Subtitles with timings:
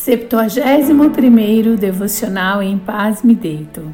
[0.00, 3.92] 71 Devocional Em Paz Me Deito.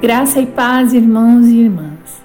[0.00, 2.22] Graça e paz, irmãos e irmãs.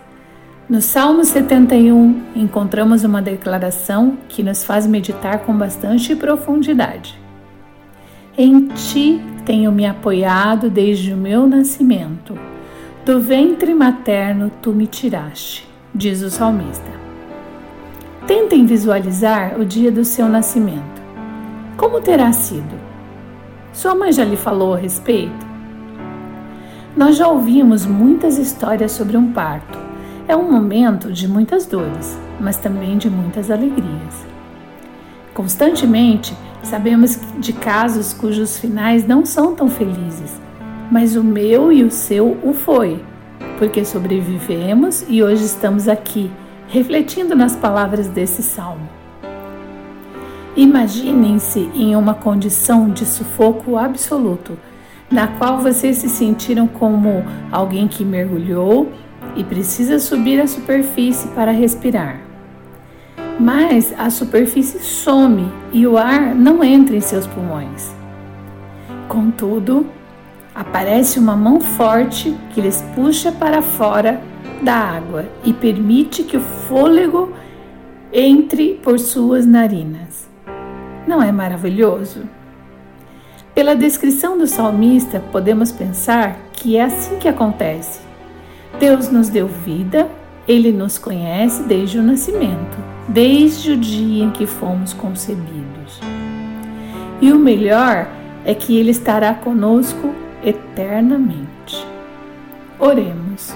[0.70, 7.20] No Salmo 71, encontramos uma declaração que nos faz meditar com bastante profundidade.
[8.38, 12.40] Em ti tenho me apoiado desde o meu nascimento.
[13.06, 16.90] Do ventre materno tu me tiraste, diz o salmista.
[18.26, 21.04] Tentem visualizar o dia do seu nascimento.
[21.76, 22.83] Como terá sido?
[23.74, 25.48] Sua mãe já lhe falou a respeito?
[26.96, 29.80] Nós já ouvimos muitas histórias sobre um parto.
[30.28, 34.28] É um momento de muitas dores, mas também de muitas alegrias.
[35.34, 40.40] Constantemente sabemos de casos cujos finais não são tão felizes,
[40.92, 43.04] mas o meu e o seu o foi,
[43.58, 46.32] porque sobrevivemos e hoje estamos aqui,
[46.68, 49.03] refletindo nas palavras desse salmo.
[50.56, 54.58] Imaginem-se em uma condição de sufoco absoluto,
[55.10, 58.92] na qual vocês se sentiram como alguém que mergulhou
[59.36, 62.20] e precisa subir à superfície para respirar.
[63.40, 67.92] Mas a superfície some e o ar não entra em seus pulmões.
[69.08, 69.88] Contudo,
[70.54, 74.22] aparece uma mão forte que lhes puxa para fora
[74.62, 77.34] da água e permite que o fôlego
[78.12, 80.33] entre por suas narinas.
[81.06, 82.24] Não é maravilhoso?
[83.54, 88.00] Pela descrição do salmista, podemos pensar que é assim que acontece.
[88.80, 90.10] Deus nos deu vida,
[90.48, 92.78] ele nos conhece desde o nascimento,
[93.08, 96.00] desde o dia em que fomos concebidos.
[97.22, 98.08] E o melhor
[98.46, 101.86] é que ele estará conosco eternamente.
[102.80, 103.54] Oremos.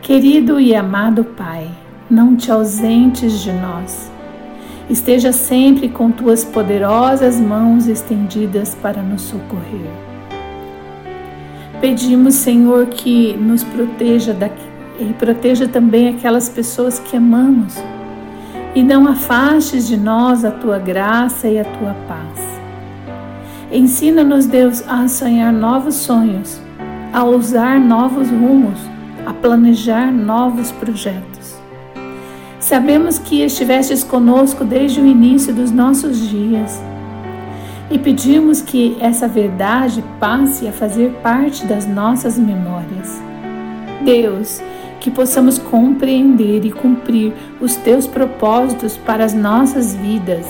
[0.00, 1.68] Querido e amado Pai,
[2.08, 4.13] não te ausentes de nós
[4.88, 9.90] esteja sempre com tuas poderosas mãos estendidas para nos socorrer.
[11.80, 17.76] Pedimos, Senhor, que nos proteja daqui, e proteja também aquelas pessoas que amamos
[18.74, 22.44] e não afastes de nós a tua graça e a tua paz.
[23.72, 26.60] Ensina-nos, Deus, a sonhar novos sonhos,
[27.12, 28.78] a ousar novos rumos,
[29.24, 31.56] a planejar novos projetos.
[32.64, 36.82] Sabemos que estivestes conosco desde o início dos nossos dias
[37.90, 43.22] e pedimos que essa verdade passe a fazer parte das nossas memórias.
[44.02, 44.62] Deus,
[44.98, 50.46] que possamos compreender e cumprir os teus propósitos para as nossas vidas